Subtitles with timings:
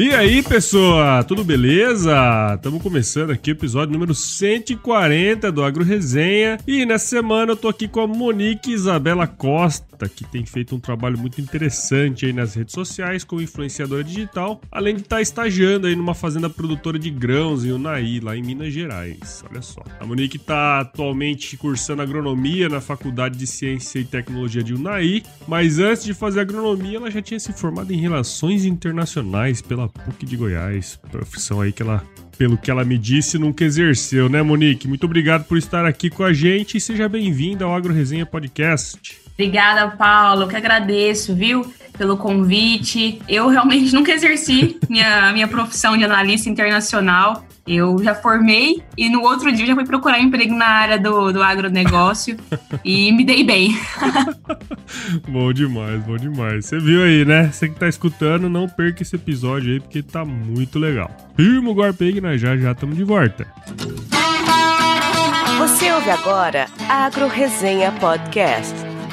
[0.00, 2.54] E aí, pessoa, tudo beleza?
[2.54, 6.56] Estamos começando aqui o episódio número 140 do Agro Resenha.
[6.66, 10.80] E nessa semana eu tô aqui com a Monique Isabela Costa, que tem feito um
[10.80, 15.86] trabalho muito interessante aí nas redes sociais como influenciadora digital, além de estar tá estagiando
[15.86, 19.44] aí numa fazenda produtora de grãos em Unai, lá em Minas Gerais.
[19.50, 19.82] Olha só.
[20.00, 25.78] A Monique está atualmente cursando agronomia na Faculdade de Ciência e Tecnologia de Unai, mas
[25.78, 30.36] antes de fazer agronomia, ela já tinha se formado em Relações Internacionais pela PUC de
[30.36, 32.02] Goiás, profissão aí que ela
[32.38, 34.88] pelo que ela me disse, nunca exerceu, né, Monique?
[34.88, 39.20] Muito obrigado por estar aqui com a gente e seja bem-vinda ao Agro Resenha Podcast.
[39.34, 43.20] Obrigada, Paulo, que agradeço, viu, pelo convite.
[43.28, 47.44] Eu realmente nunca exerci minha, minha profissão de analista internacional.
[47.66, 51.42] Eu já formei e no outro dia já fui procurar emprego na área do, do
[51.42, 52.36] agronegócio
[52.84, 53.78] e me dei bem.
[55.28, 56.66] bom demais, bom demais.
[56.66, 57.50] Você viu aí, né?
[57.52, 61.10] Você que tá escutando, não perca esse episódio aí porque tá muito legal.
[61.36, 63.46] Firma o golpe aí que nós já já estamos de volta.
[65.58, 68.89] Você ouve agora Agro Resenha Podcast.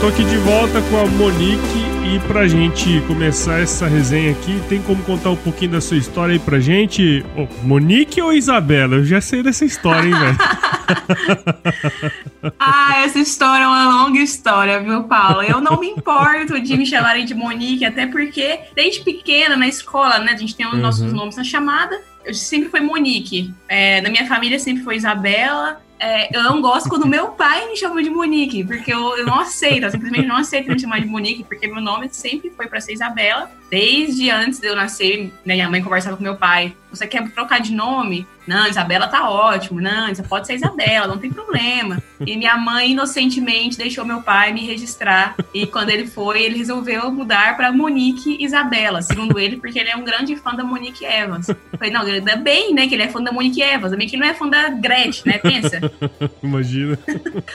[0.00, 4.80] Tô aqui de volta com a Monique e pra gente começar essa resenha aqui, tem
[4.80, 7.22] como contar um pouquinho da sua história aí pra gente?
[7.36, 8.94] Oh, Monique ou Isabela?
[8.94, 10.38] Eu já sei dessa história, hein, velho?
[12.58, 15.42] ah, essa história é uma longa história, viu, Paulo?
[15.42, 20.18] Eu não me importo de me chamarem de Monique, até porque desde pequena na escola,
[20.20, 20.80] né, a gente tem os uhum.
[20.80, 23.52] nossos nomes na chamada, eu sempre foi Monique.
[23.68, 25.78] É, na minha família sempre foi Isabela.
[26.00, 29.38] É, eu não gosto quando meu pai me chama de Monique, porque eu, eu não
[29.38, 32.80] aceito, eu simplesmente não aceito me chamar de Monique, porque meu nome sempre foi para
[32.80, 33.50] ser Isabela.
[33.70, 37.60] Desde antes de eu nascer, né, minha mãe conversava com meu pai: Você quer trocar
[37.60, 38.26] de nome?
[38.46, 39.80] Não, Isabela tá ótimo.
[39.80, 42.02] Não, você pode ser Isabela, não tem problema.
[42.26, 45.36] E minha mãe, inocentemente, deixou meu pai me registrar.
[45.54, 49.96] E quando ele foi, ele resolveu mudar para Monique Isabela, segundo ele, porque ele é
[49.96, 51.48] um grande fã da Monique Evans.
[51.48, 54.16] Eu falei, não, ainda bem, né, que ele é fã da Monique Evans, também que
[54.16, 55.38] ele não é fã da Gretchen, né?
[55.38, 55.80] Pensa.
[56.42, 56.98] Imagina.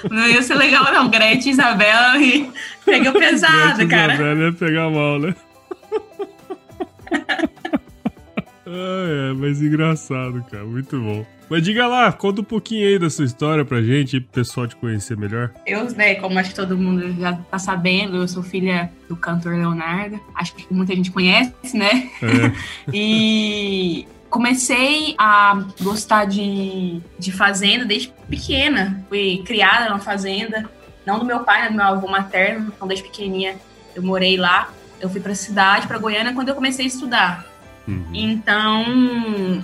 [0.10, 1.10] Não ia ser legal, não.
[1.10, 2.50] Gretchen, Isabela, e
[2.86, 4.14] pegou pesado, Gretchen, cara.
[4.14, 5.36] Isabela ia pegar mal, né?
[8.66, 10.66] ah, é, mas engraçado, cara.
[10.66, 11.26] Muito bom.
[11.50, 14.76] Mas diga lá, conta um pouquinho aí da sua história pra gente, pro pessoal te
[14.76, 15.52] conhecer melhor.
[15.66, 19.54] Eu, né, como acho que todo mundo já tá sabendo, eu sou filha do cantor
[19.54, 20.20] Leonardo.
[20.34, 22.10] Acho que muita gente conhece, né?
[22.22, 22.52] É.
[22.92, 29.06] e comecei a gostar de, de fazenda desde pequena.
[29.08, 30.68] Fui criada numa fazenda,
[31.06, 33.56] não do meu pai, né, do meu avô materno, então desde pequenininha
[33.96, 34.74] eu morei lá.
[35.00, 37.55] Eu fui para a cidade, para Goiânia, quando eu comecei a estudar.
[37.88, 38.06] Uhum.
[38.14, 38.84] Então,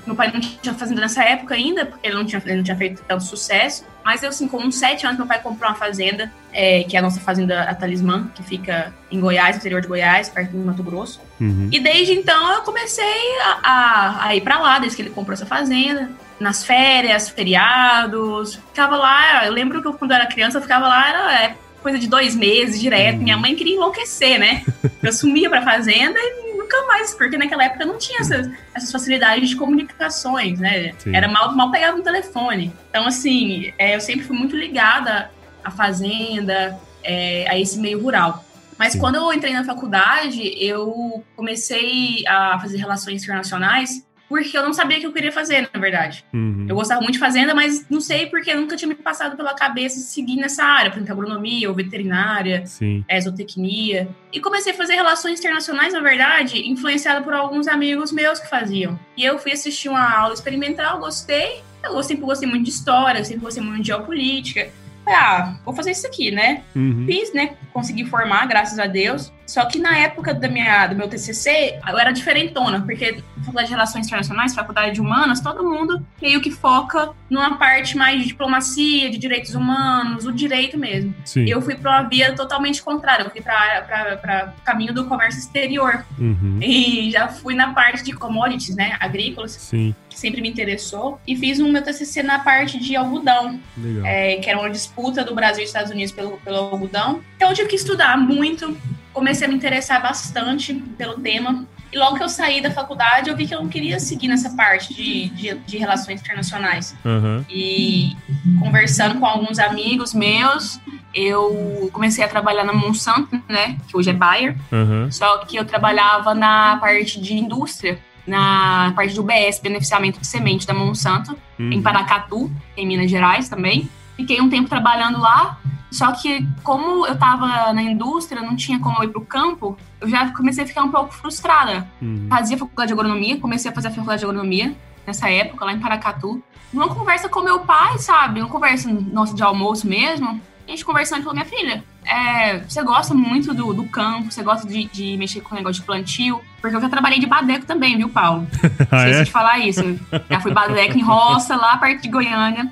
[0.05, 2.77] meu pai não tinha fazenda nessa época ainda, porque ele não tinha, ele não tinha
[2.77, 3.85] feito tanto sucesso.
[4.03, 6.99] Mas eu, assim, com uns sete anos, meu pai comprou uma fazenda, é, que é
[6.99, 10.65] a nossa fazenda a Talismã, que fica em Goiás, no interior de Goiás, perto do
[10.65, 11.21] Mato Grosso.
[11.39, 11.69] Uhum.
[11.71, 15.33] E desde então eu comecei a, a, a ir para lá, desde que ele comprou
[15.33, 18.55] essa fazenda nas férias, feriados.
[18.55, 21.99] Ficava lá, eu lembro que quando eu era criança, eu ficava lá, era é, coisa
[21.99, 23.17] de dois meses direto.
[23.17, 23.23] Uhum.
[23.23, 24.63] Minha mãe queria enlouquecer, né?
[25.01, 29.49] Eu sumia pra fazenda e nunca mais, porque naquela época não tinha essas, essas facilidades
[29.49, 30.93] de comunicações, né?
[30.99, 31.15] Sim.
[31.15, 32.73] Era mal, mal pegava no telefone.
[32.89, 35.29] Então, assim, é, eu sempre fui muito ligada
[35.63, 38.45] à fazenda, é, a esse meio rural.
[38.77, 38.99] Mas Sim.
[38.99, 44.95] quando eu entrei na faculdade, eu comecei a fazer relações internacionais porque eu não sabia
[44.95, 46.23] o que eu queria fazer, na verdade.
[46.33, 46.65] Uhum.
[46.69, 49.99] Eu gostava muito de fazenda, mas não sei porque nunca tinha me passado pela cabeça
[49.99, 53.03] seguir nessa área, por exemplo, agronomia ou veterinária, Sim.
[53.21, 54.07] zootecnia.
[54.31, 58.97] E comecei a fazer relações internacionais, na verdade, influenciada por alguns amigos meus que faziam.
[59.17, 61.61] E eu fui assistir uma aula experimental, gostei.
[61.83, 64.69] Eu sempre gostei muito de história, sempre gostei muito de geopolítica.
[65.03, 66.63] Falei, ah, vou fazer isso aqui, né?
[66.73, 67.05] Uhum.
[67.05, 67.57] Fiz, né?
[67.73, 69.29] Consegui formar, graças a Deus.
[69.45, 73.73] Só que na época da minha, do meu TCC, eu era diferentona, porque faculdade de
[73.73, 79.09] Relações Internacionais, faculdade de Humanas, todo mundo meio que foca numa parte mais de diplomacia,
[79.09, 81.13] de direitos humanos, o direito mesmo.
[81.25, 81.45] Sim.
[81.47, 86.05] Eu fui para uma via totalmente contrária, eu fui para o caminho do comércio exterior.
[86.17, 86.59] Uhum.
[86.61, 89.51] E já fui na parte de commodities, né, agrícolas.
[89.51, 89.95] Sim.
[90.09, 91.19] Que sempre me interessou.
[91.25, 93.59] E fiz um meu TCC na parte de algodão,
[94.03, 97.21] é, que era uma disputa do Brasil e Estados Unidos pelo, pelo algodão.
[97.37, 98.77] Então eu tive que estudar muito
[99.13, 101.65] comecei a me interessar bastante pelo tema.
[101.91, 104.51] E logo que eu saí da faculdade, eu vi que eu não queria seguir nessa
[104.51, 106.95] parte de, de, de relações internacionais.
[107.03, 107.43] Uhum.
[107.49, 108.15] E
[108.59, 110.79] conversando com alguns amigos meus,
[111.13, 113.77] eu comecei a trabalhar na Monsanto, né?
[113.87, 114.55] Que hoje é Bayer.
[114.71, 115.11] Uhum.
[115.11, 120.65] Só que eu trabalhava na parte de indústria, na parte do BS, beneficiamento de semente
[120.65, 121.73] da Monsanto, Uhum.
[121.73, 123.89] em Paracatu, em Minas Gerais também.
[124.21, 125.57] Fiquei um tempo trabalhando lá,
[125.89, 129.75] só que como eu estava na indústria, não tinha como eu ir para o campo,
[129.99, 131.87] eu já comecei a ficar um pouco frustrada.
[131.99, 132.27] Uhum.
[132.29, 134.75] Fazia faculdade de agronomia, comecei a fazer a faculdade de agronomia
[135.07, 136.41] nessa época, lá em Paracatu.
[136.71, 138.39] Numa conversa com meu pai, sabe?
[138.41, 140.39] Uma conversa nossa de almoço mesmo.
[140.67, 144.67] A gente conversando falou, minha filha, é, você gosta muito do, do campo, você gosta
[144.67, 147.97] de, de mexer com o negócio de plantio, porque eu já trabalhei de badeco também,
[147.97, 148.47] viu, Paulo?
[148.91, 149.23] Ah, Esqueci é?
[149.23, 149.99] de falar isso.
[150.29, 152.69] Já fui badeco em roça, lá perto de Goiânia.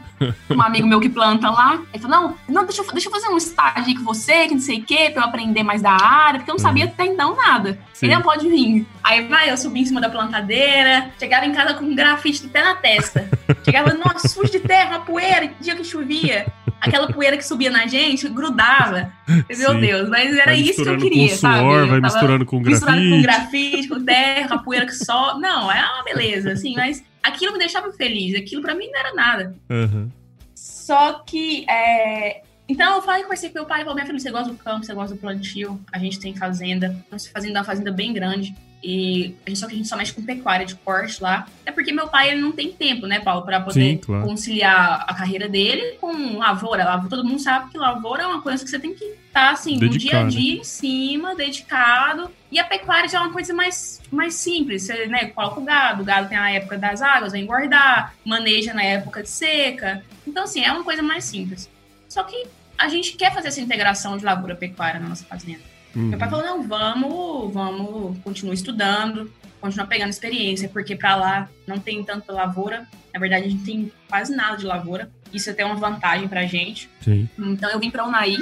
[0.49, 1.79] Um amigo meu que planta lá.
[1.93, 4.53] Ele falou: não, não deixa, eu, deixa eu fazer um estágio aí com você, que
[4.53, 7.05] não sei o quê, pra eu aprender mais da área, porque eu não sabia até
[7.05, 7.79] então nada.
[7.93, 8.07] Sim.
[8.07, 8.85] Ele não pode vir.
[9.01, 12.61] Aí vai, eu subi em cima da plantadeira, chegava em casa com um grafite até
[12.61, 13.29] na testa.
[13.63, 16.51] Chegava, nossa, sujo de terra, uma poeira, dia que chovia.
[16.81, 19.11] Aquela poeira que subia na gente, grudava.
[19.57, 19.79] Meu Sim.
[19.79, 21.59] Deus, mas era isso que eu misturando queria, com sabe?
[21.59, 23.09] suor, Eu vai misturando com grafite.
[23.09, 25.39] com grafite, com terra, com a poeira que só.
[25.39, 29.13] Não, é uma beleza, assim, mas aquilo me deixava feliz, aquilo pra mim não era
[29.13, 29.55] nada.
[29.69, 30.09] Uhum.
[30.55, 31.65] Só que.
[31.69, 34.85] é, Então eu falei, conversei com meu pai, falou, minha filha, você gosta do campo,
[34.85, 38.55] você gosta do plantio, a gente tem fazenda, é uma fazenda bem grande.
[38.81, 41.47] E só que a gente só mexe com pecuária de corte lá.
[41.65, 44.25] É porque meu pai ele não tem tempo, né, Paulo, pra poder Sim, claro.
[44.25, 46.85] conciliar a carreira dele com lavoura.
[46.85, 49.77] Lavoura- Todo mundo sabe que lavoura é uma coisa que você tem que estar, assim,
[49.77, 52.31] no dia a dia em cima, dedicado.
[52.51, 54.83] E a pecuária já é uma coisa mais, mais simples.
[54.83, 58.73] Você né, coloca o gado, o gado tem a época das águas, vai engordar, maneja
[58.73, 60.03] na época de seca.
[60.25, 61.69] Então, assim, é uma coisa mais simples.
[62.07, 62.47] Só que
[62.77, 65.59] a gente quer fazer essa integração de lavoura-pecuária na nossa fazenda.
[65.95, 66.07] Uhum.
[66.07, 71.79] Meu pai falou, não, vamos, vamos, continua estudando, continua pegando experiência, porque pra lá não
[71.79, 72.87] tem tanta lavoura.
[73.13, 75.09] Na verdade, a gente tem quase nada de lavoura.
[75.33, 76.89] Isso é até uma vantagem pra gente.
[77.01, 77.27] Sim.
[77.37, 78.37] Então eu vim pra Unai,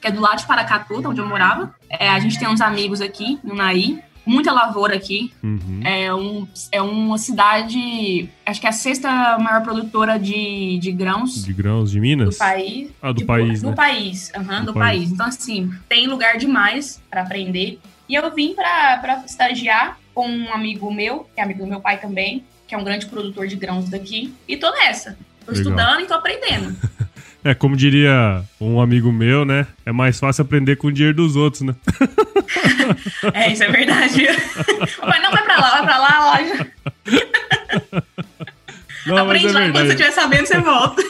[0.00, 1.74] que é do lado de Paracatu, onde eu morava.
[1.88, 4.02] É, a gente tem uns amigos aqui, no Unai.
[4.24, 5.32] Muita lavoura aqui.
[5.42, 5.80] Uhum.
[5.84, 11.44] É, um, é uma cidade, acho que é a sexta maior produtora de, de grãos
[11.44, 12.34] De grãos de Minas?
[12.36, 12.90] do país.
[13.02, 13.74] Ah, do de- país, Do né?
[13.76, 14.98] país, aham, Do do, país.
[15.00, 15.12] país.
[15.12, 17.80] Então, assim, tem lugar demais pra aprender.
[18.08, 21.98] E eu vim pra estagiar com um amigo meu, que é amigo do meu pai
[21.98, 24.32] também, que é um grande produtor de grãos daqui.
[24.46, 25.16] E tô nessa.
[25.44, 25.62] Tô Legal.
[25.72, 26.76] estudando e tô aprendendo.
[27.44, 29.66] É, como diria um amigo meu, né?
[29.84, 31.74] É mais fácil aprender com o dinheiro dos outros, né?
[33.34, 34.26] É, isso é verdade.
[35.06, 36.66] Mas não vai pra lá, vai pra lá, já-
[39.06, 40.02] Não, Aprende é lá e quando você verdade.
[40.02, 41.02] estiver sabendo, você volta.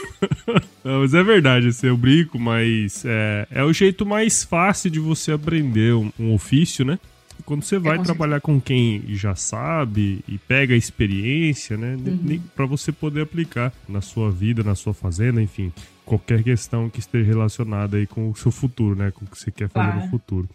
[0.82, 4.98] Não, mas é verdade, assim, eu brinco, mas é, é o jeito mais fácil de
[4.98, 6.98] você aprender um, um ofício, né?
[7.44, 11.96] Quando você vai com trabalhar com quem já sabe e pega a experiência, né?
[11.96, 12.40] Uhum.
[12.56, 15.70] Para você poder aplicar na sua vida, na sua fazenda, enfim,
[16.04, 19.12] qualquer questão que esteja relacionada aí com o seu futuro, né?
[19.14, 20.04] Com o que você quer fazer Claro.
[20.04, 20.48] no futuro.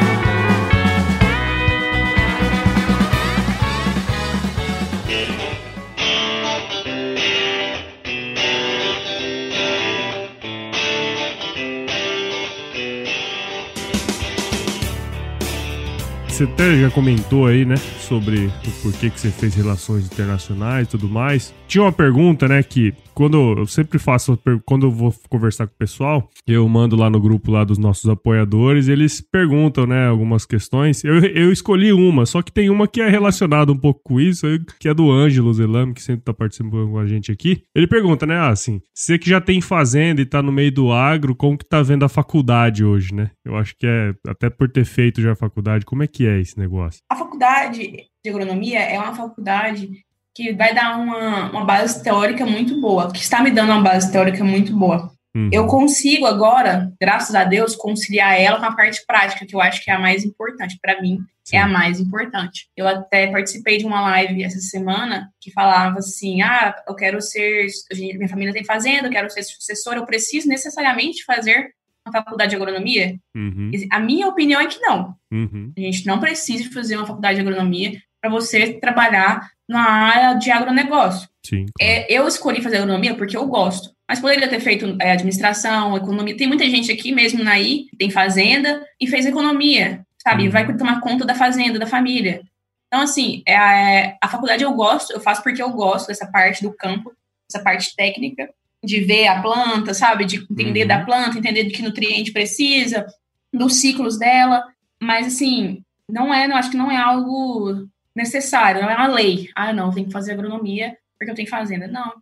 [16.40, 20.90] Você até já comentou aí, né, sobre o porquê que você fez relações internacionais e
[20.90, 21.52] tudo mais.
[21.68, 25.76] Tinha uma pergunta, né, que quando eu sempre faço, quando eu vou conversar com o
[25.76, 31.04] pessoal, eu mando lá no grupo lá dos nossos apoiadores, eles perguntam, né, algumas questões.
[31.04, 34.46] Eu, eu escolhi uma, só que tem uma que é relacionada um pouco com isso,
[34.78, 37.62] que é do Ângelo Zelame, que sempre tá participando com a gente aqui.
[37.74, 40.90] Ele pergunta, né, ah, assim, você que já tem fazenda e tá no meio do
[40.90, 43.32] agro, como que tá vendo a faculdade hoje, né?
[43.44, 46.40] Eu acho que é, até por ter feito já a faculdade, como é que é
[46.40, 47.02] esse negócio?
[47.10, 49.90] A faculdade de agronomia é uma faculdade
[50.34, 54.10] que vai dar uma, uma base teórica muito boa, que está me dando uma base
[54.10, 55.10] teórica muito boa.
[55.34, 55.48] Uhum.
[55.52, 59.82] Eu consigo agora, graças a Deus, conciliar ela com a parte prática, que eu acho
[59.82, 61.18] que é a mais importante para mim.
[61.44, 61.56] Sim.
[61.56, 62.68] É a mais importante.
[62.76, 67.66] Eu até participei de uma live essa semana que falava assim: ah, eu quero ser.
[67.92, 71.70] Minha família tem fazenda, eu quero ser sucessora, eu preciso necessariamente fazer
[72.06, 73.16] uma faculdade de agronomia?
[73.34, 75.14] Uhum, A minha opinião é que não.
[75.32, 80.34] uhum, A gente não precisa fazer uma faculdade de agronomia para você trabalhar na área
[80.34, 81.28] de agronegócio.
[81.46, 81.66] sim.
[81.80, 83.94] É, eu escolhi fazer agronomia porque eu gosto.
[84.08, 86.36] mas poderia ter feito é, administração, economia.
[86.36, 90.46] Tem muita gente aqui mesmo na I, tem fazenda e fez economia, sabe?
[90.46, 90.50] Uhum.
[90.50, 92.42] Vai tomar conta da fazenda, da família.
[92.88, 96.64] Então, assim, é, a, a faculdade eu gosto, eu faço porque eu gosto dessa parte
[96.64, 97.12] do campo,
[97.48, 98.50] essa parte técnica,
[98.82, 100.24] de ver a planta, sabe?
[100.24, 100.88] De entender uhum.
[100.88, 103.06] da planta, entender do que nutriente precisa,
[103.54, 104.64] dos ciclos dela.
[105.00, 107.88] Mas, assim, não é, não acho que não é algo
[108.20, 109.48] necessário, não é uma lei.
[109.54, 111.86] Ah, não, tem que fazer agronomia porque eu tenho fazenda.
[111.86, 112.14] Não,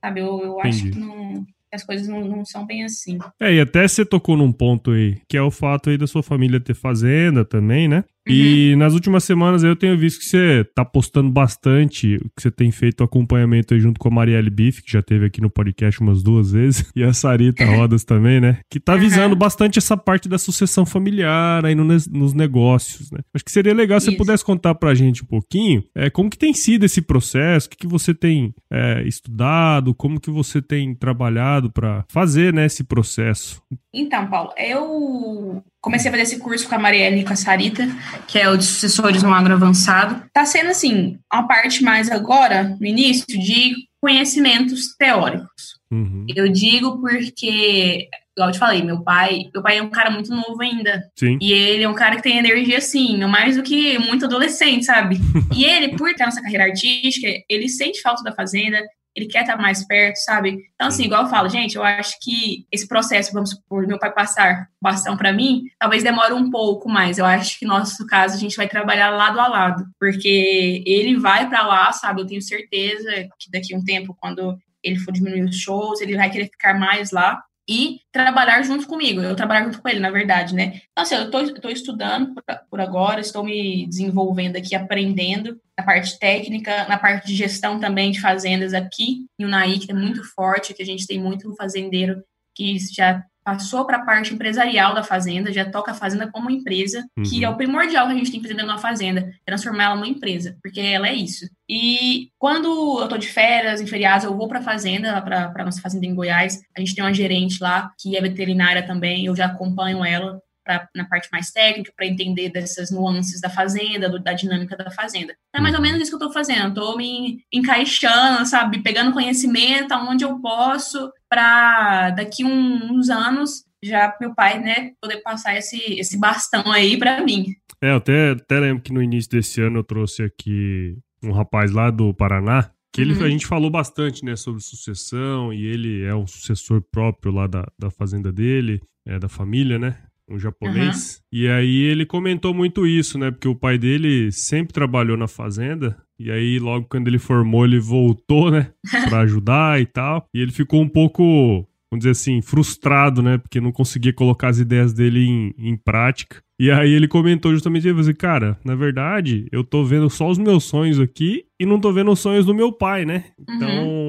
[0.00, 0.20] sabe?
[0.20, 3.18] Eu, eu acho que não, as coisas não, não, são bem assim.
[3.40, 6.22] É, e até você tocou num ponto aí, que é o fato aí da sua
[6.22, 8.04] família ter fazenda também, né?
[8.28, 8.34] Uhum.
[8.34, 12.70] E nas últimas semanas eu tenho visto que você tá postando bastante, que você tem
[12.70, 16.22] feito acompanhamento aí junto com a Marielle Biff, que já teve aqui no podcast umas
[16.22, 18.60] duas vezes, e a Sarita Rodas também, né?
[18.70, 19.38] Que tá visando uhum.
[19.38, 23.18] bastante essa parte da sucessão familiar aí no, nos negócios, né?
[23.34, 26.38] Acho que seria legal se você pudesse contar pra gente um pouquinho é, como que
[26.38, 30.94] tem sido esse processo, o que, que você tem é, estudado, como que você tem
[30.94, 33.62] trabalhado para fazer, né, esse processo.
[33.92, 37.86] Então, Paulo, eu comecei a fazer esse curso com a Marielle e com a Sarita,
[38.28, 40.24] que é o de sucessores no agro avançado.
[40.32, 45.80] Tá sendo, assim, uma parte mais agora, no início, de conhecimentos teóricos.
[45.90, 46.24] Uhum.
[46.34, 50.32] Eu digo porque, igual eu te falei, meu pai, meu pai é um cara muito
[50.32, 51.02] novo ainda.
[51.18, 51.36] Sim.
[51.40, 55.18] E ele é um cara que tem energia, assim, mais do que muito adolescente, sabe?
[55.54, 58.80] e ele, por ter nossa carreira artística, ele sente falta da fazenda,
[59.14, 60.70] ele quer estar mais perto, sabe?
[60.74, 64.12] Então, assim, igual eu falo, gente, eu acho que esse processo, vamos supor, meu pai
[64.12, 67.18] passar bastão para mim, talvez demore um pouco mais.
[67.18, 71.16] Eu acho que no nosso caso a gente vai trabalhar lado a lado, porque ele
[71.18, 72.22] vai para lá, sabe?
[72.22, 76.16] Eu tenho certeza que daqui a um tempo, quando ele for diminuir os shows, ele
[76.16, 80.10] vai querer ficar mais lá e trabalhar junto comigo, eu trabalhar junto com ele, na
[80.10, 80.80] verdade, né?
[80.90, 86.18] Então, assim, eu estou estudando por, por, agora, estou me desenvolvendo aqui, aprendendo na parte
[86.18, 90.72] técnica, na parte de gestão também de fazendas aqui em Unai, que é muito forte,
[90.72, 92.22] que a gente tem muito fazendeiro
[92.54, 97.04] que já passou para a parte empresarial da fazenda, já toca a fazenda como empresa,
[97.18, 97.24] uhum.
[97.24, 99.84] que é o primordial que a gente tem que fazer dentro de uma fazenda, transformar
[99.84, 101.46] ela numa empresa, porque ela é isso.
[101.68, 105.80] E quando eu tô de férias, em feriados, eu vou para a fazenda, para nossa
[105.80, 109.46] fazenda em Goiás, a gente tem uma gerente lá que é veterinária também, eu já
[109.46, 114.32] acompanho ela pra, na parte mais técnica, para entender dessas nuances da fazenda, do, da
[114.32, 115.34] dinâmica da fazenda.
[115.54, 115.86] É mais ou uhum.
[115.86, 116.68] menos isso que eu estou fazendo.
[116.68, 118.82] Estou me encaixando, sabe?
[118.82, 125.20] Pegando conhecimento aonde eu posso, para daqui um, uns anos já meu pai, né, poder
[125.22, 127.46] passar esse, esse bastão aí para mim.
[127.82, 131.72] É, eu até, até lembro que no início desse ano eu trouxe aqui um rapaz
[131.72, 133.24] lá do Paraná, que ele, uhum.
[133.24, 137.66] a gente falou bastante, né, sobre sucessão, e ele é um sucessor próprio lá da,
[137.78, 139.98] da fazenda dele, é da família, né?
[140.32, 141.22] Um japonês.
[141.32, 141.38] Uhum.
[141.40, 143.30] E aí ele comentou muito isso, né?
[143.30, 145.96] Porque o pai dele sempre trabalhou na fazenda.
[146.18, 148.70] E aí, logo quando ele formou, ele voltou, né?
[149.08, 150.24] Pra ajudar e tal.
[150.34, 153.38] E ele ficou um pouco, vamos dizer assim, frustrado, né?
[153.38, 156.42] Porque não conseguia colocar as ideias dele em, em prática.
[156.62, 160.38] E aí ele comentou justamente isso, assim, cara, na verdade, eu tô vendo só os
[160.38, 163.24] meus sonhos aqui e não tô vendo os sonhos do meu pai, né?
[163.40, 164.01] Então, uhum.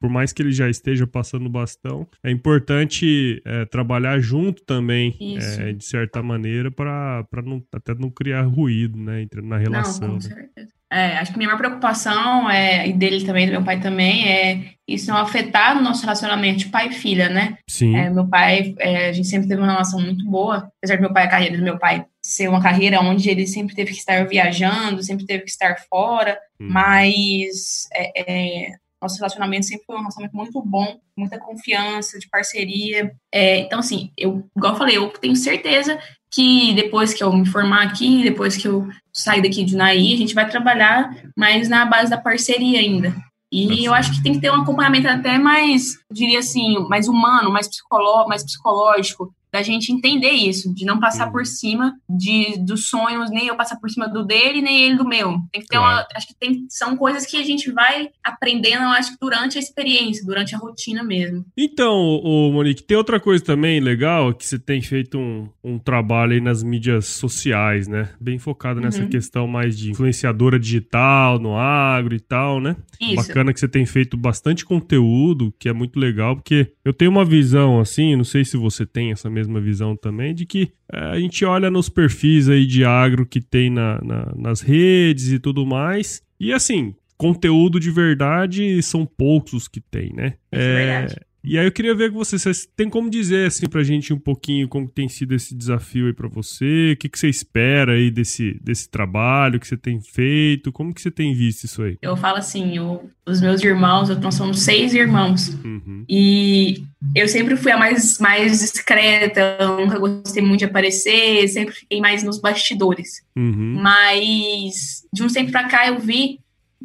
[0.00, 5.16] Por mais que ele já esteja passando bastão, é importante é, trabalhar junto também,
[5.58, 10.08] é, de certa maneira, para não, até não criar ruído, né, na relação.
[10.08, 10.34] Não, com né?
[10.34, 10.78] certeza.
[10.90, 14.72] É, acho que minha maior preocupação, é, e dele também, do meu pai também, é
[14.86, 17.58] isso não afetar o nosso relacionamento de pai e filha, né?
[17.68, 17.94] Sim.
[17.94, 21.12] É, meu pai, é, a gente sempre teve uma relação muito boa, apesar do meu
[21.12, 24.26] pai, a carreira do meu pai ser uma carreira onde ele sempre teve que estar
[24.26, 26.68] viajando, sempre teve que estar fora, hum.
[26.70, 28.68] mas é, é,
[29.00, 33.12] nosso relacionamento sempre foi um relacionamento muito bom, muita confiança, de parceria.
[33.32, 35.98] É, então, assim, eu, igual eu falei, eu tenho certeza
[36.30, 40.16] que depois que eu me formar aqui, depois que eu sair daqui de Naí, a
[40.16, 43.14] gente vai trabalhar mais na base da parceria ainda.
[43.50, 47.50] E eu acho que tem que ter um acompanhamento até mais, diria assim, mais humano,
[47.50, 52.88] mais, psicolo, mais psicológico, da gente entender isso, de não passar por cima de, dos
[52.88, 55.38] sonhos, nem eu passar por cima do dele, nem ele do meu.
[55.50, 56.06] Tem que ter uma.
[56.14, 60.24] Acho que tem, são coisas que a gente vai aprendendo, eu acho durante a experiência,
[60.24, 61.44] durante a rotina mesmo.
[61.56, 66.32] Então, o Monique, tem outra coisa também legal que você tem feito um, um trabalho
[66.32, 68.10] aí nas mídias sociais, né?
[68.20, 69.08] Bem focado nessa uhum.
[69.08, 72.76] questão mais de influenciadora digital, no agro e tal, né?
[73.00, 73.16] Isso.
[73.16, 77.24] Bacana que você tem feito bastante conteúdo, que é muito legal, porque eu tenho uma
[77.24, 81.20] visão assim, não sei se você tem essa mesma visão também, de que é, a
[81.20, 85.66] gente olha nos perfis aí de agro que tem na, na, nas redes e tudo
[85.66, 86.22] mais.
[86.40, 90.34] E assim, conteúdo de verdade são poucos os que tem, né?
[90.52, 93.82] É, é E aí eu queria ver com você, você tem como dizer assim pra
[93.82, 96.92] gente um pouquinho como tem sido esse desafio aí pra você?
[96.92, 100.70] O que, que você espera aí desse, desse trabalho que você tem feito?
[100.70, 101.96] Como que você tem visto isso aí?
[102.02, 105.48] Eu falo assim, eu, os meus irmãos, nós somos seis irmãos.
[105.64, 106.04] Uhum.
[106.06, 111.98] E eu sempre fui a mais, mais discreta, nunca gostei muito de aparecer, sempre fiquei
[111.98, 113.22] mais nos bastidores.
[113.34, 113.78] Uhum.
[113.80, 116.40] Mas de um tempo pra cá eu vi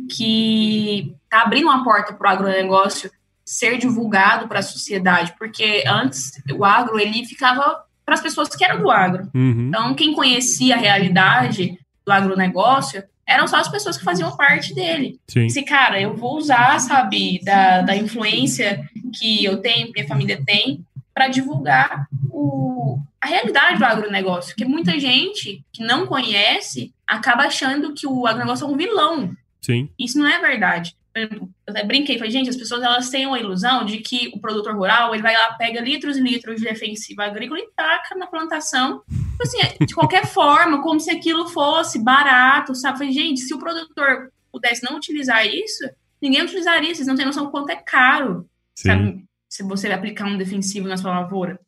[0.09, 3.11] que tá abrindo uma porta para o agronegócio
[3.53, 8.65] ser divulgado para a sociedade, porque antes o agro ele ficava para as pessoas que
[8.65, 9.29] eram do agro.
[9.31, 9.67] Uhum.
[9.67, 15.19] Então, quem conhecia a realidade do agronegócio eram só as pessoas que faziam parte dele.
[15.27, 15.45] Sim.
[15.45, 20.41] Esse cara, eu vou usar, sabe, da, da influência que eu tenho, que minha família
[20.43, 20.83] tem,
[21.13, 24.49] para divulgar o, a realidade do agronegócio.
[24.49, 29.31] Porque muita gente que não conhece acaba achando que o agronegócio é um vilão.
[29.61, 29.89] Sim.
[29.97, 30.95] Isso não é verdade.
[31.15, 34.75] Eu até brinquei, falei, gente, as pessoas elas têm uma ilusão de que o produtor
[34.75, 39.03] rural, ele vai lá, pega litros e litros de defensivo agrícola e taca na plantação,
[39.07, 42.97] tipo assim, de qualquer forma, como se aquilo fosse barato, sabe?
[42.97, 45.87] Falei, gente, se o produtor pudesse não utilizar isso,
[46.19, 48.87] ninguém utilizaria, vocês não têm noção do quanto é caro, Sim.
[48.87, 49.25] sabe?
[49.47, 51.59] Se você aplicar um defensivo na sua lavoura.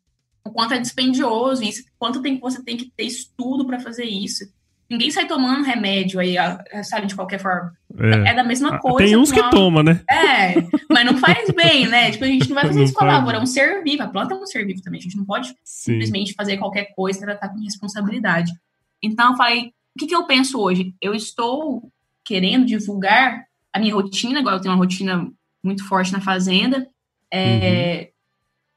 [0.43, 4.45] O quanto é dispendioso isso, quanto tempo você tem que ter estudo para fazer isso.
[4.89, 6.35] Ninguém sai tomando remédio aí,
[6.83, 7.75] sabe, de qualquer forma.
[7.97, 9.07] É, é da mesma ah, coisa.
[9.07, 9.49] Tem uns que uma...
[9.49, 10.01] toma, né?
[10.09, 10.53] É,
[10.89, 12.11] mas não faz bem, né?
[12.11, 14.03] Tipo, a gente não vai fazer não isso com a lavoura, é um ser vivo.
[14.03, 14.99] A planta é um ser vivo também.
[14.99, 15.93] A gente não pode Sim.
[15.93, 18.53] simplesmente fazer qualquer coisa tratar com responsabilidade.
[19.01, 20.93] Então, eu falei, o que, que eu penso hoje?
[21.01, 21.89] Eu estou
[22.23, 25.27] querendo divulgar a minha rotina, agora eu tenho uma rotina
[25.63, 26.87] muito forte na fazenda,
[27.31, 28.07] é, uhum.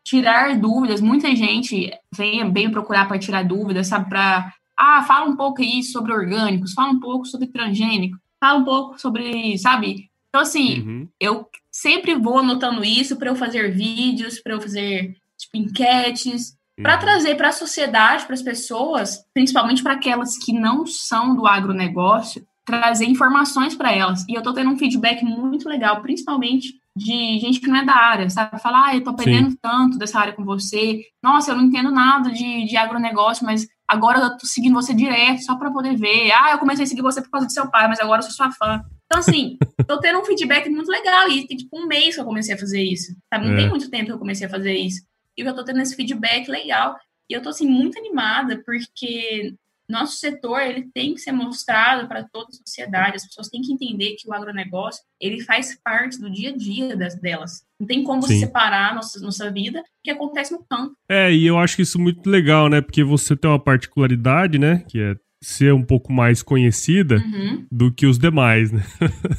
[0.04, 1.00] tirar dúvidas.
[1.00, 5.82] Muita gente vem, vem procurar para tirar dúvidas, sabe, para ah, fala um pouco aí
[5.82, 10.08] sobre orgânicos, fala um pouco sobre transgênico, fala um pouco sobre, sabe?
[10.28, 11.08] Então, assim, uhum.
[11.18, 16.84] eu sempre vou anotando isso para eu fazer vídeos, para eu fazer tipo, enquetes, uhum.
[16.84, 21.46] para trazer para a sociedade, para as pessoas, principalmente para aquelas que não são do
[21.46, 24.24] agronegócio, trazer informações para elas.
[24.28, 27.96] E eu estou tendo um feedback muito legal, principalmente de gente que não é da
[27.96, 28.60] área, sabe?
[28.60, 29.58] Falar, ah, eu tô aprendendo Sim.
[29.62, 31.00] tanto dessa área com você.
[31.22, 35.42] Nossa, eu não entendo nada de, de agronegócio, mas agora eu tô seguindo você direto
[35.42, 36.30] só para poder ver.
[36.32, 38.32] Ah, eu comecei a seguir você por causa do seu pai, mas agora eu sou
[38.32, 38.84] sua fã.
[39.06, 39.56] Então, assim,
[39.88, 41.28] tô tendo um feedback muito legal.
[41.30, 43.16] E tem tipo um mês que eu comecei a fazer isso.
[43.32, 43.46] Sabe?
[43.46, 43.56] Não é.
[43.56, 45.02] tem muito tempo que eu comecei a fazer isso.
[45.36, 46.96] E eu tô tendo esse feedback legal.
[47.30, 49.54] E eu tô, assim, muito animada, porque
[49.88, 53.16] nosso setor ele tem que ser mostrado para toda a sociedade.
[53.16, 56.96] As pessoas têm que entender que o agronegócio ele faz parte do dia a dia
[56.96, 57.62] das, delas.
[57.80, 58.40] Não tem como Sim.
[58.40, 60.94] separar nossa, nossa vida que acontece no campo.
[61.08, 62.80] É, e eu acho isso muito legal, né?
[62.80, 64.84] Porque você tem uma particularidade, né?
[64.88, 67.64] Que é ser um pouco mais conhecida uhum.
[67.70, 68.82] do que os demais, né?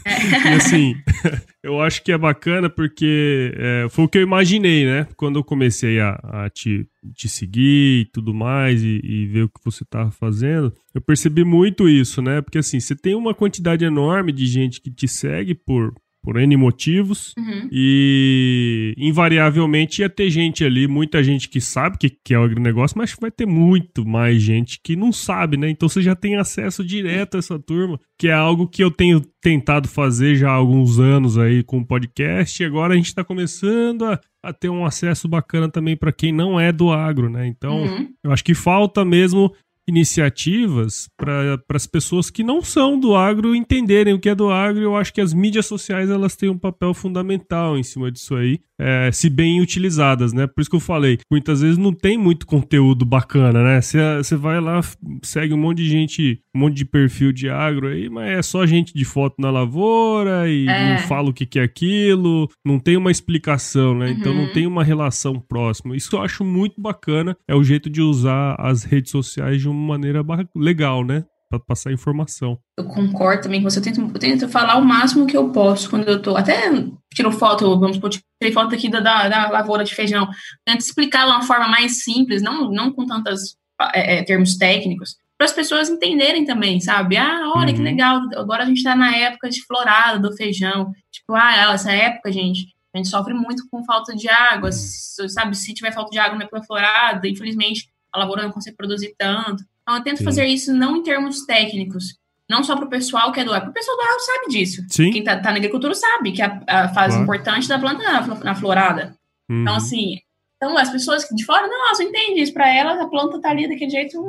[0.05, 0.49] É.
[0.51, 0.95] e assim,
[1.61, 5.07] eu acho que é bacana porque é, foi o que eu imaginei, né?
[5.17, 9.49] Quando eu comecei a, a te, te seguir e tudo mais e, e ver o
[9.49, 12.41] que você estava fazendo, eu percebi muito isso, né?
[12.41, 16.55] Porque assim, você tem uma quantidade enorme de gente que te segue por, por N
[16.57, 17.33] motivos.
[17.37, 17.69] Uhum.
[17.71, 22.97] E invariavelmente ia ter gente ali, muita gente que sabe que, que é o agronegócio,
[22.97, 25.69] mas vai ter muito mais gente que não sabe, né?
[25.69, 29.21] Então você já tem acesso direto a essa turma, que é algo que eu tenho
[29.41, 33.23] tentado fazer já há alguns anos aí com o podcast, e agora a gente está
[33.23, 37.47] começando a, a, ter um acesso bacana também para quem não é do agro, né?
[37.47, 38.09] Então, uhum.
[38.23, 39.53] eu acho que falta mesmo
[39.89, 44.81] iniciativas para as pessoas que não são do agro entenderem o que é do agro.
[44.81, 48.59] Eu acho que as mídias sociais elas têm um papel fundamental em cima disso aí,
[48.79, 50.47] é, se bem utilizadas, né?
[50.47, 53.81] Por isso que eu falei, muitas vezes não tem muito conteúdo bacana, né?
[53.81, 54.79] Você vai lá,
[55.21, 58.65] segue um monte de gente, um monte de perfil de agro aí, mas é só
[58.65, 60.93] gente de foto na lavoura e é.
[60.93, 64.07] não fala o que, que é aquilo, não tem uma explicação, né?
[64.07, 64.11] Uhum.
[64.13, 64.53] Então não uhum.
[64.53, 65.95] tem uma relação próxima.
[65.95, 69.87] Isso eu acho muito bacana, é o jeito de usar as redes sociais de uma
[69.87, 70.23] maneira
[70.55, 71.25] legal, né?
[71.49, 72.59] Pra passar informação.
[72.77, 73.79] Eu concordo também com você.
[73.79, 76.37] Eu tento, eu tento falar o máximo que eu posso quando eu tô.
[76.37, 76.69] Até
[77.13, 80.27] tiro foto, vamos supor, tirei foto aqui da, da, da lavoura de feijão.
[80.65, 83.57] Tento explicar de uma forma mais simples, não, não com tantos
[83.93, 87.15] é, é, termos técnicos, para as pessoas entenderem também, sabe?
[87.15, 87.75] Ah, olha uhum.
[87.75, 90.91] que legal, agora a gente está na época de florada do feijão.
[91.09, 95.29] Tipo, ah, essa época, gente, a gente sofre muito com falta de água, uhum.
[95.29, 95.55] sabe?
[95.55, 99.63] Se tiver falta de água na época florada, infelizmente a lavoura não consegue produzir tanto.
[99.81, 100.23] Então, eu tento Sim.
[100.25, 102.15] fazer isso não em termos técnicos,
[102.49, 103.69] não só para o pessoal que é do agro.
[103.69, 104.83] O pessoal do agro sabe disso.
[104.89, 105.11] Sim.
[105.11, 107.23] Quem está tá na agricultura sabe que a, a fase claro.
[107.23, 109.15] importante da planta é na, na florada.
[109.49, 109.61] Uhum.
[109.61, 110.19] Então, assim,
[110.57, 112.53] então as pessoas de fora, não entendem isso.
[112.53, 114.19] Para elas, a planta tá ali daquele jeito,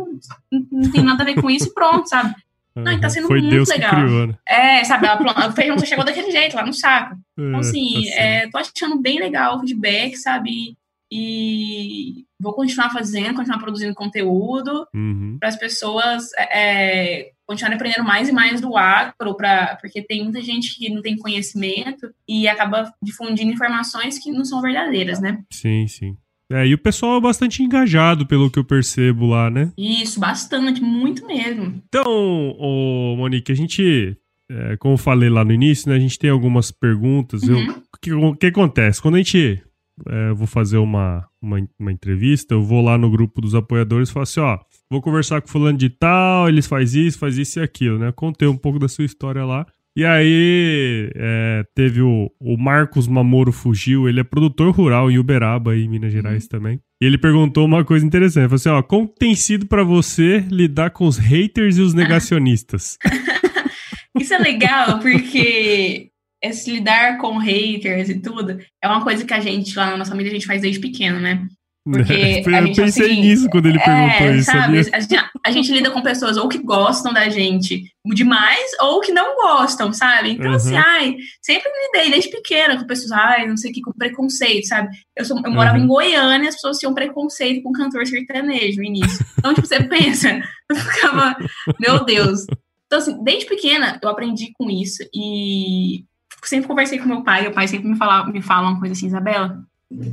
[0.52, 2.35] não, não tem nada a ver com isso e pronto, sabe?
[2.76, 2.85] Uhum.
[2.85, 3.90] Não, e tá sendo Foi muito Deus legal.
[3.90, 4.35] Criou, né?
[4.46, 7.16] É, sabe, a, o feijão chegou daquele jeito, lá no saco.
[7.37, 10.76] Então, é, assim, tá é, tô achando bem legal o feedback, sabe?
[11.11, 15.37] E vou continuar fazendo, continuar produzindo conteúdo uhum.
[15.40, 20.41] para as pessoas é, continuarem aprendendo mais e mais do agro, pra, porque tem muita
[20.41, 25.43] gente que não tem conhecimento e acaba difundindo informações que não são verdadeiras, né?
[25.51, 26.17] Sim, sim.
[26.49, 29.73] É, e o pessoal é bastante engajado, pelo que eu percebo lá, né?
[29.77, 31.83] Isso, bastante, muito mesmo.
[31.89, 34.17] Então, ô, Monique, a gente,
[34.49, 37.43] é, como eu falei lá no início, né, a gente tem algumas perguntas.
[37.43, 37.59] Uhum.
[37.59, 39.03] Eu, o, que, o que acontece?
[39.03, 39.61] Quando a gente
[40.07, 44.13] é, vou fazer uma, uma, uma, entrevista, eu vou lá no grupo dos apoiadores e
[44.13, 44.59] falo assim, ó,
[44.90, 48.12] vou conversar com fulano de tal, eles faz isso, faz isso e aquilo, né?
[48.12, 49.64] Contei um pouco da sua história lá.
[49.96, 55.76] E aí é, teve o, o Marcos Mamoro Fugiu, ele é produtor rural em Uberaba,
[55.76, 56.48] em Minas Gerais uhum.
[56.48, 56.81] também.
[57.03, 60.44] E ele perguntou uma coisa interessante, ele falou assim, ó, como tem sido para você
[60.50, 62.96] lidar com os haters e os negacionistas?
[64.18, 66.11] Isso é legal, porque
[66.42, 70.11] esse lidar com haters e tudo é uma coisa que a gente, lá na nossa
[70.11, 71.46] família, a gente faz desde pequeno, né?
[71.85, 72.12] Porque
[72.47, 74.51] eu gente, pensei assim, nisso quando ele é, perguntou isso.
[74.51, 74.79] Sabe?
[74.93, 79.12] A gente, a gente, lida com pessoas ou que gostam da gente demais ou que
[79.12, 80.33] não gostam, sabe?
[80.33, 80.57] Então, uhum.
[80.57, 84.66] assim, ai, sempre lidei desde pequena com pessoas, ai, não sei o que, com preconceito,
[84.66, 84.88] sabe?
[85.16, 85.85] Eu, sou, eu morava uhum.
[85.85, 89.25] em Goiânia as pessoas tinham preconceito com cantor sertanejo no início.
[89.38, 91.37] Então, tipo, você pensa, eu ficava,
[91.79, 92.47] meu Deus.
[92.87, 96.05] Então, assim, desde pequena eu aprendi com isso e
[96.45, 99.07] sempre conversei com meu pai, o pai sempre me fala, me fala uma coisa assim,
[99.07, 99.62] Isabela,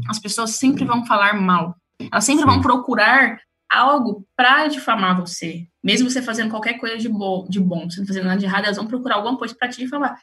[0.08, 1.76] as pessoas sempre vão falar mal.
[2.12, 2.50] Elas sempre Sim.
[2.50, 5.68] vão procurar algo para difamar você.
[5.84, 8.66] Mesmo você fazendo qualquer coisa de, bo de bom, você não fazendo nada de errado,
[8.66, 10.20] elas vão procurar alguma coisa para te difamar.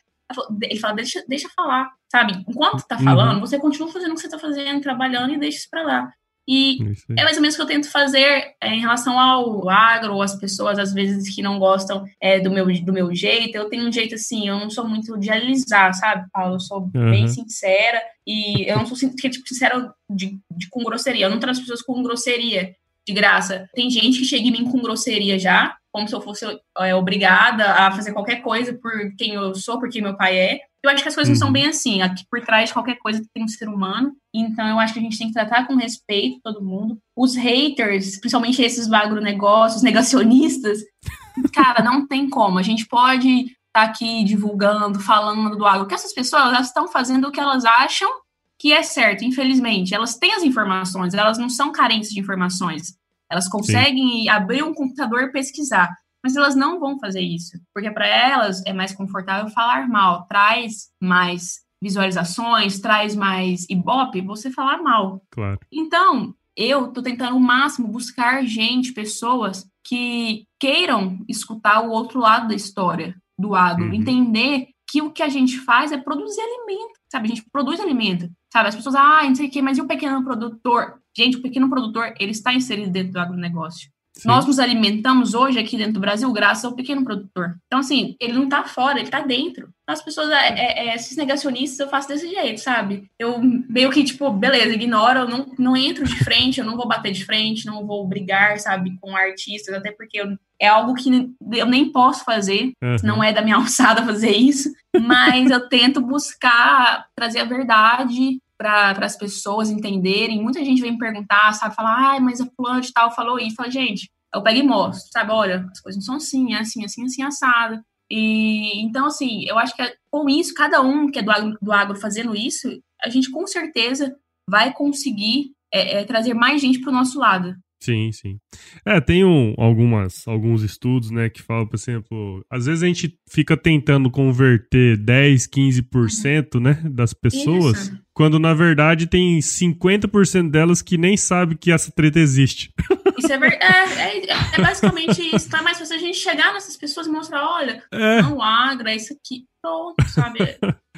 [0.62, 2.44] Ele fala, deixa, deixa falar, sabe?
[2.48, 3.40] Enquanto tá falando, uhum.
[3.40, 6.12] você continua fazendo o que você tá fazendo, trabalhando e deixa isso pra lá.
[6.46, 6.78] E
[7.16, 10.38] é mais ou menos o que eu tento fazer é, em relação ao agro, as
[10.38, 13.56] pessoas às vezes que não gostam é, do, meu, do meu jeito.
[13.56, 16.56] Eu tenho um jeito assim, eu não sou muito de alisar, sabe, Paulo?
[16.56, 17.10] Eu sou uhum.
[17.10, 21.26] bem sincera e eu não sou tipo, sincera de, de, com grosseria.
[21.26, 22.74] Eu não trato as pessoas com grosseria
[23.06, 23.68] de graça.
[23.74, 26.44] Tem gente que chega em mim com grosseria já, como se eu fosse
[26.78, 30.60] é, obrigada a fazer qualquer coisa por quem eu sou, por quem meu pai é.
[30.84, 31.34] Eu acho que as coisas uhum.
[31.34, 31.52] não são uhum.
[31.52, 32.02] bem assim.
[32.02, 34.12] Aqui por trás de qualquer coisa tem um ser humano.
[34.34, 36.98] Então eu acho que a gente tem que tratar com respeito todo mundo.
[37.16, 40.80] Os haters, principalmente esses agronegócios, negacionistas,
[41.54, 42.58] cara, não tem como.
[42.58, 46.86] A gente pode estar tá aqui divulgando, falando do agro, que essas pessoas elas estão
[46.86, 48.10] fazendo o que elas acham
[48.58, 49.94] que é certo, infelizmente.
[49.94, 52.94] Elas têm as informações, elas não são carentes de informações.
[53.30, 54.28] Elas conseguem Sim.
[54.28, 55.90] abrir um computador e pesquisar
[56.24, 60.88] mas elas não vão fazer isso, porque para elas é mais confortável falar mal, traz
[60.98, 65.22] mais visualizações, traz mais ibope você falar mal.
[65.30, 65.60] Claro.
[65.70, 72.48] Então, eu tô tentando o máximo buscar gente, pessoas que queiram escutar o outro lado
[72.48, 73.92] da história do agro, uhum.
[73.92, 77.26] entender que o que a gente faz é produzir alimento, sabe?
[77.26, 78.68] A gente produz alimento, sabe?
[78.70, 81.02] As pessoas, ah, não sei o quê, mas e o pequeno produtor?
[81.14, 83.90] Gente, o pequeno produtor, ele está inserido dentro do agronegócio.
[84.16, 84.28] Sim.
[84.28, 87.56] Nós nos alimentamos hoje aqui dentro do Brasil graças ao pequeno produtor.
[87.66, 89.68] Então, assim, ele não tá fora, ele tá dentro.
[89.86, 93.10] As pessoas, é, é, é, esses negacionistas, eu faço desse jeito, sabe?
[93.18, 96.88] Eu meio que, tipo, beleza, ignoro, eu não, não entro de frente, eu não vou
[96.88, 101.34] bater de frente, não vou brigar, sabe, com artistas, até porque eu, é algo que
[101.52, 102.96] eu nem posso fazer, uhum.
[103.02, 104.72] não é da minha alçada fazer isso,
[105.02, 110.42] mas eu tento buscar trazer a verdade para as pessoas entenderem.
[110.42, 113.56] Muita gente vem me perguntar, sabe, falar, ah, mas a fulano de tal falou isso.
[113.56, 116.84] Fala, gente, eu pego e mostro, sabe, olha, as coisas não são assim, é assim,
[116.84, 117.80] assim, assim, assado.
[118.10, 121.72] E então, assim, eu acho que com isso, cada um que é do agro, do
[121.72, 122.68] agro fazendo isso,
[123.02, 124.14] a gente com certeza
[124.48, 127.54] vai conseguir é, é, trazer mais gente para o nosso lado.
[127.82, 128.38] Sim, sim.
[128.86, 133.18] É, tem um, algumas, alguns estudos, né, que falam, por exemplo, às vezes a gente
[133.28, 138.03] fica tentando converter 10, 15%, né, das pessoas, Isso.
[138.14, 142.72] Quando na verdade tem 50% delas que nem sabe que essa treta existe.
[143.18, 144.00] Isso é, verdade.
[144.00, 145.62] É, é, é, basicamente isso, tá?
[145.62, 148.22] Mas se a gente chegar nessas pessoas e mostrar, olha, é.
[148.22, 150.40] não agra, é isso aqui, pronto, sabe?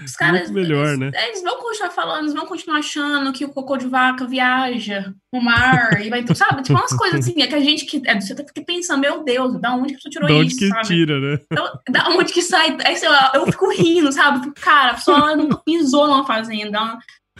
[0.05, 0.51] Os caras.
[0.51, 1.11] Muito melhor, eles, né?
[1.29, 5.41] Eles vão continuar falando, eles vão continuar achando que o cocô de vaca viaja no
[5.41, 6.25] mar e vai.
[6.35, 6.63] Sabe?
[6.63, 8.03] Tipo, umas coisas assim, é que a gente que.
[8.05, 10.43] É, você tá pensando, meu Deus, da onde que você tirou da isso?
[10.43, 10.87] Da onde que sabe?
[10.87, 11.39] tira, né?
[11.53, 12.77] Então, da onde que sai.
[12.85, 14.51] Aí, sei lá, eu fico rindo, sabe?
[14.55, 16.99] Cara, a pessoa nunca pisou numa fazenda,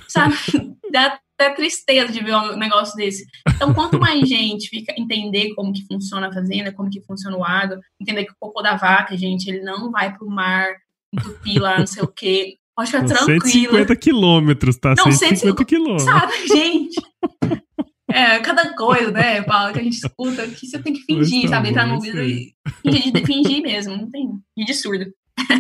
[0.09, 0.35] sabe?
[0.93, 3.27] Dá até tristeza de ver um negócio desse.
[3.55, 7.45] Então, quanto mais gente fica entender como que funciona a fazenda, como que funciona o
[7.45, 10.67] água, entender que o cocô da vaca, gente, ele não vai pro mar
[11.13, 12.57] entupir lá, não sei o quê.
[12.75, 13.41] Pode ficar tranquilo.
[13.41, 14.95] 150 quilômetros, tá?
[14.97, 16.05] Não, 150 quilômetros.
[16.05, 17.01] Sabe, gente?
[18.11, 21.49] É, cada coisa, né, Paulo, que a gente escuta, que você tem que fingir, tá
[21.49, 21.65] sabe?
[21.65, 24.29] Bom, Entrar no ouvido e fingir, fingir mesmo, não tem.
[24.57, 25.07] de surdo.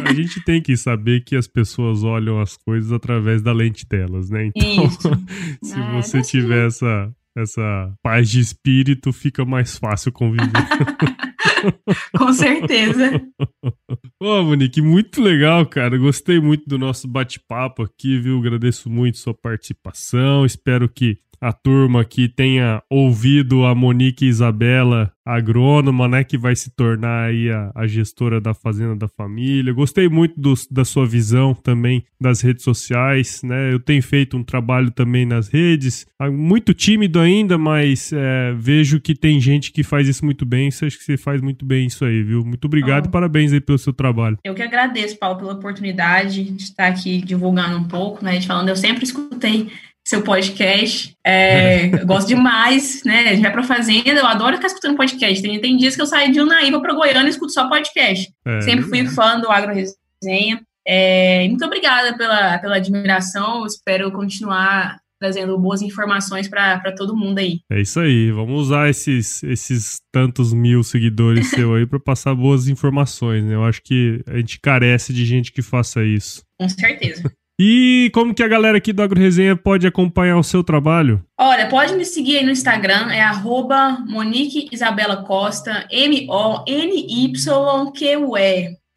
[0.04, 4.30] A gente tem que saber que as pessoas olham as coisas através da lente delas,
[4.30, 4.50] né?
[4.54, 4.88] Então,
[5.62, 10.50] se é, você tiver essa, essa paz de espírito, fica mais fácil conviver.
[12.16, 13.22] Com certeza.
[14.20, 15.98] Ô, Monique, muito legal, cara.
[15.98, 18.38] Gostei muito do nosso bate-papo aqui, viu?
[18.38, 20.46] Agradeço muito sua participação.
[20.46, 26.70] Espero que a turma que tenha ouvido a Monique Isabela, agrônoma, né, que vai se
[26.70, 29.72] tornar aí a, a gestora da fazenda da família.
[29.72, 33.72] Gostei muito do, da sua visão também das redes sociais, né?
[33.72, 39.00] Eu tenho feito um trabalho também nas redes, ah, muito tímido ainda, mas é, vejo
[39.00, 40.70] que tem gente que faz isso muito bem.
[40.70, 42.44] Você acha que você faz muito bem isso aí, viu?
[42.44, 43.08] Muito obrigado oh.
[43.08, 44.38] e parabéns aí pelo seu trabalho.
[44.44, 48.38] Eu que agradeço, Paulo, pela oportunidade de estar aqui divulgando um pouco, né?
[48.38, 49.70] De falando, eu sempre escutei
[50.06, 51.12] seu podcast.
[51.26, 53.22] É, eu gosto demais, né?
[53.22, 55.42] A gente vai pra fazenda, eu adoro ficar escutando podcast.
[55.42, 58.32] Tem, tem dias que eu saio de Unaíba para Goiânia e escuto só podcast.
[58.46, 60.62] É, Sempre fui fã do Agro Resenha.
[60.86, 63.66] É, muito obrigada pela, pela admiração.
[63.66, 67.58] espero continuar trazendo boas informações para todo mundo aí.
[67.72, 68.30] É isso aí.
[68.30, 73.42] Vamos usar esses, esses tantos mil seguidores seu aí para passar boas informações.
[73.44, 73.54] Né?
[73.54, 76.42] Eu acho que a gente carece de gente que faça isso.
[76.60, 77.28] Com certeza.
[77.58, 81.24] E como que a galera aqui do Agro Resenha pode acompanhar o seu trabalho?
[81.38, 86.36] Olha, pode me seguir aí no Instagram, é arroba Monique Isabela Costa, M-O-N-Y-Q-U-E.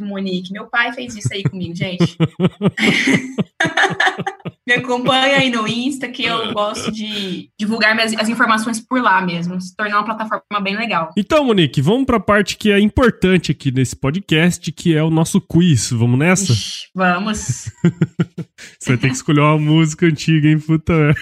[0.06, 0.52] Monique.
[0.52, 2.18] Meu pai fez isso aí comigo, gente.
[4.68, 9.22] Me acompanha aí no Insta, que eu gosto de divulgar minhas, as informações por lá
[9.22, 9.60] mesmo.
[9.60, 11.12] Se tornar uma plataforma bem legal.
[11.18, 15.10] Então, Monique, vamos para a parte que é importante aqui nesse podcast, que é o
[15.10, 15.90] nosso quiz.
[15.90, 16.52] Vamos nessa?
[16.52, 17.72] Ixi, vamos.
[18.80, 20.94] Você vai ter que escolher uma música antiga, hein, puta.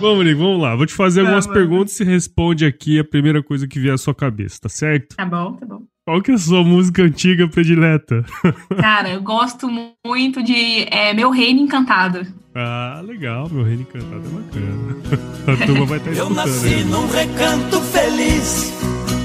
[0.00, 0.76] Vamos, Nick, vamos lá.
[0.76, 3.98] Vou te fazer algumas tá perguntas e responde aqui a primeira coisa que vier à
[3.98, 5.16] sua cabeça, tá certo?
[5.16, 5.82] Tá bom, tá bom.
[6.06, 8.24] Qual que é a sua música antiga predileta?
[8.80, 9.68] Cara, eu gosto
[10.06, 12.26] muito de é, Meu Reino Encantado.
[12.54, 13.48] Ah, legal.
[13.50, 14.96] Meu Reino Encantado é bacana.
[15.62, 16.38] A turma vai estar escutando.
[16.38, 16.84] Eu nasci aí.
[16.84, 18.72] num recanto feliz,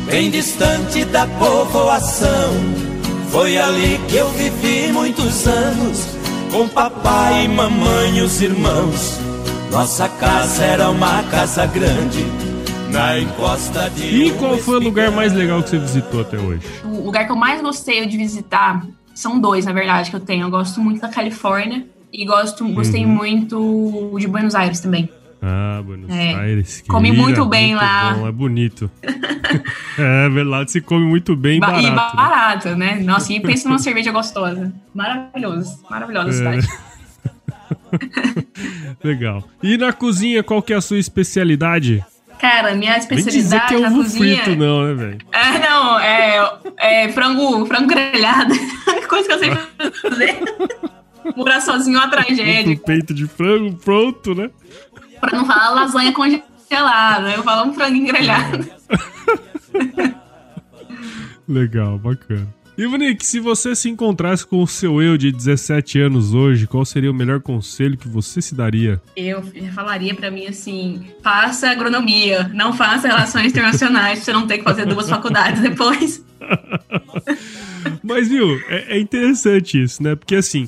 [0.08, 2.52] bem distante da povoação.
[3.30, 6.18] Foi ali que eu vivi muitos anos,
[6.52, 9.33] com papai, mamãe e os irmãos.
[9.74, 12.24] Nossa casa era uma casa grande,
[12.92, 14.26] na encosta de.
[14.26, 16.62] E qual foi o lugar mais legal que você visitou até hoje?
[16.86, 20.46] O lugar que eu mais gostei de visitar são dois, na verdade, que eu tenho.
[20.46, 23.16] Eu gosto muito da Califórnia e gosto, gostei uhum.
[23.16, 25.10] muito de Buenos Aires também.
[25.42, 26.36] Ah, Buenos é.
[26.36, 26.84] Aires.
[26.88, 28.14] Comi muito bem muito lá.
[28.14, 28.92] Bom, é bonito.
[29.98, 31.88] é verdade, se come muito bem e ba barato.
[31.88, 32.98] E barato, né?
[32.98, 33.04] né?
[33.04, 34.72] Nossa, e pensa numa cerveja gostosa.
[34.94, 35.80] Maravilhoso.
[35.90, 36.62] Maravilhosa a é.
[36.62, 36.68] cidade.
[39.04, 39.44] Legal.
[39.62, 42.04] E na cozinha, qual que é a sua especialidade?
[42.40, 44.44] Cara, minha especialidade dizer que é na cozinha...
[44.44, 45.18] frito, não, né, velho?
[45.32, 48.54] É, não, é, é frango, frango grelhado.
[49.08, 49.52] Coisa que eu sei
[50.02, 50.40] fazer.
[51.36, 52.74] Morar sozinho é uma tragédia.
[52.74, 54.50] Um peito de frango pronto, né?
[55.22, 58.70] Pra não falar lasanha congelada, eu falo um frango grelhado.
[61.48, 62.48] Legal, bacana.
[62.76, 66.84] E Nick, se você se encontrasse com o seu eu de 17 anos hoje, qual
[66.84, 69.00] seria o melhor conselho que você se daria?
[69.16, 74.64] Eu falaria para mim assim: faça agronomia, não faça relações internacionais, você não ter que
[74.64, 76.26] fazer duas faculdades depois.
[78.02, 80.16] Mas, viu, é, é interessante isso, né?
[80.16, 80.68] Porque assim,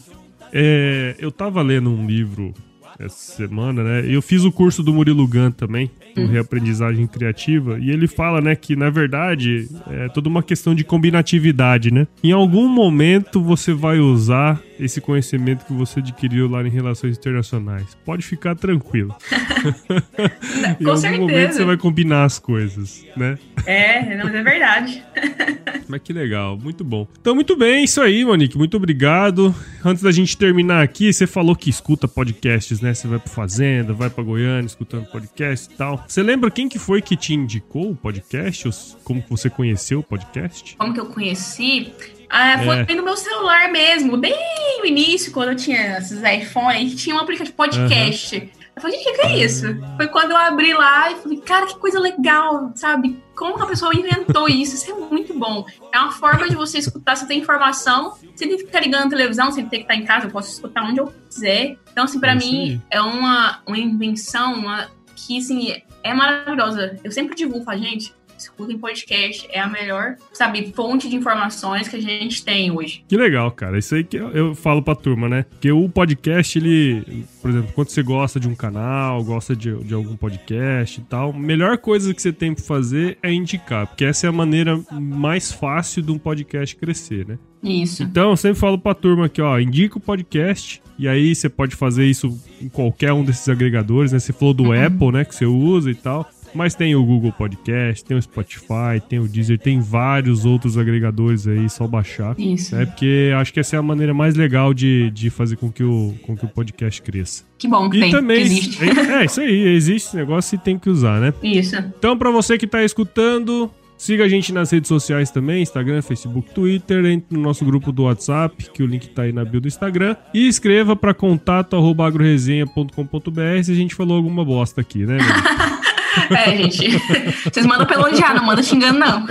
[0.53, 2.53] é, eu tava lendo um livro
[2.99, 4.05] essa semana, né?
[4.07, 6.27] Eu fiz o curso do Murilo Gun também, do hum.
[6.27, 11.91] Reaprendizagem Criativa, e ele fala, né, que na verdade é toda uma questão de combinatividade,
[11.91, 12.07] né?
[12.23, 17.97] Em algum momento você vai usar esse conhecimento que você adquiriu lá em relações internacionais.
[18.05, 19.15] Pode ficar tranquilo.
[20.79, 21.21] em Com algum certeza.
[21.21, 23.37] momento você vai combinar as coisas, né?
[23.65, 25.03] É, não, é verdade.
[25.87, 27.07] Mas que legal, muito bom.
[27.19, 29.53] Então, muito bem, isso aí, Monique, muito obrigado.
[29.83, 32.93] Antes da gente terminar aqui, você falou que escuta podcasts, né?
[32.93, 36.03] Você vai pro Fazenda, vai pra Goiânia escutando podcast e tal.
[36.07, 38.95] Você lembra quem que foi que te indicou o podcast?
[39.03, 40.75] Como que você conheceu o podcast?
[40.77, 41.91] Como que eu conheci?
[42.29, 42.95] Ah, foi é.
[42.95, 44.35] no meu celular mesmo, bem
[44.79, 48.37] no início, quando eu tinha esses iPhones, tinha um aplicativo podcast.
[48.37, 48.49] Uhum.
[48.75, 49.65] Eu falei, gente, o que, que é isso?
[49.95, 53.23] Foi quando eu abri lá e falei, cara, que coisa legal, sabe?
[53.33, 54.75] Como que a pessoa inventou isso?
[54.75, 55.65] Isso é muito bom.
[55.93, 59.09] É uma forma de você escutar, você tem informação, sem ter que ficar ligando a
[59.09, 61.77] televisão, sem ter que estar em casa, eu posso escutar onde eu quiser.
[61.89, 66.99] Então, assim, pra é mim, é uma, uma invenção uma, que, assim, é maravilhosa.
[67.01, 68.13] Eu sempre divulgo, falo, gente,
[68.45, 69.47] escutem podcast.
[69.51, 73.03] É a melhor, sabe, fonte de informações que a gente tem hoje.
[73.07, 73.77] Que legal, cara.
[73.77, 75.43] Isso aí que eu, eu falo pra turma, né?
[75.49, 79.93] Porque o podcast, ele, por exemplo, quando você gosta de um canal, gosta de, de
[79.93, 84.05] algum podcast e tal, a melhor coisa que você tem pra fazer é indicar, porque
[84.05, 87.37] essa é a maneira mais fácil de um podcast crescer, né?
[87.63, 88.03] Isso.
[88.03, 91.75] Então, eu sempre falo pra turma aqui, ó, indica o podcast, e aí você pode
[91.75, 94.19] fazer isso em qualquer um desses agregadores, né?
[94.19, 94.85] Você falou do uhum.
[94.85, 96.29] Apple, né, que você usa e tal.
[96.55, 101.47] Mas tem o Google Podcast, tem o Spotify, tem o Deezer, tem vários outros agregadores
[101.47, 102.33] aí, só baixar.
[102.39, 102.75] Isso.
[102.75, 102.85] Né?
[102.85, 106.15] Porque acho que essa é a maneira mais legal de, de fazer com que, o,
[106.23, 107.43] com que o podcast cresça.
[107.57, 108.83] Que bom que e tem, também, que existe.
[108.83, 111.33] É, é, isso aí, existe esse negócio e tem que usar, né?
[111.43, 111.75] Isso.
[111.75, 116.53] Então, para você que tá escutando, Siga a gente nas redes sociais também, Instagram, Facebook,
[116.53, 119.67] Twitter, entre no nosso grupo do WhatsApp, que o link tá aí na bio do
[119.67, 120.17] Instagram.
[120.33, 125.17] E escreva para contato agroresenha.com.br se a gente falou alguma bosta aqui, né,
[126.31, 126.89] É, gente.
[127.43, 129.27] Vocês mandam pelo já, não manda xingando, não.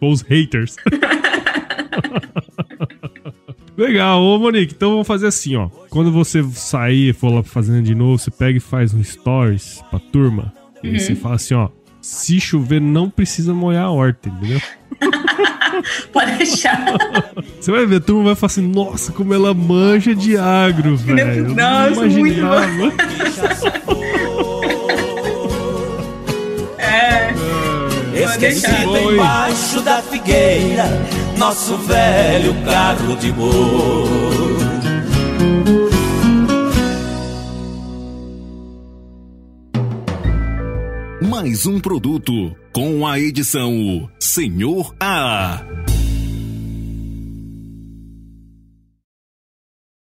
[0.00, 0.76] Os haters.
[3.76, 5.68] Legal, ô Monique, então vamos fazer assim, ó.
[5.90, 9.82] Quando você sair e for lá fazendo de novo, você pega e faz um stories
[9.90, 10.52] pra turma.
[10.82, 10.90] Uhum.
[10.90, 11.68] E você fala assim, ó.
[12.00, 14.60] Se chover, não precisa molhar a horta, entendeu?
[16.12, 16.84] Pode deixar.
[17.58, 21.54] Você vai ver, a turma vai falar assim, nossa, como ela manja de agro, velho.
[21.54, 22.92] Nossa, não imaginava.
[28.48, 30.84] Esquecido embaixo da figueira,
[31.38, 34.54] nosso velho carro de boi.
[41.22, 45.62] Mais um produto com a edição Senhor A.